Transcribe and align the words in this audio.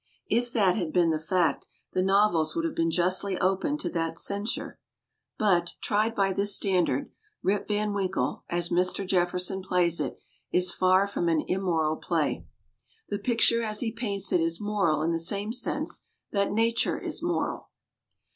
If 0.31 0.51
that 0.53 0.75
had 0.77 0.91
been 0.91 1.11
the 1.11 1.19
fact, 1.19 1.67
the 1.93 2.01
novels 2.01 2.55
would 2.55 2.65
have 2.65 2.73
been 2.73 2.89
justly 2.89 3.37
open 3.37 3.77
to 3.77 3.89
that 3.91 4.17
censure. 4.17 4.79
But, 5.37 5.73
tried 5.79 6.15
by 6.15 6.33
this 6.33 6.55
standard, 6.55 7.11
Rip 7.43 7.67
Van 7.67 7.93
Winkle, 7.93 8.43
as 8.49 8.69
Mr. 8.69 9.05
Jefferson 9.07 9.61
plays 9.61 9.99
it, 9.99 10.17
is 10.51 10.73
far 10.73 11.05
from 11.05 11.29
an 11.29 11.45
immoral 11.47 11.97
play. 11.97 12.47
The 13.09 13.19
picture 13.19 13.61
as 13.61 13.81
he 13.81 13.91
paints 13.91 14.31
it 14.31 14.41
is 14.41 14.59
moral 14.59 15.03
in 15.03 15.11
the 15.11 15.19
same 15.19 15.53
sense 15.53 16.01
that 16.31 16.51
nature 16.51 16.97
is 16.99 17.21
moral. 17.21 17.69